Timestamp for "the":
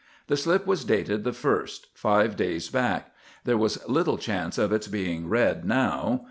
0.25-0.35, 1.23-1.31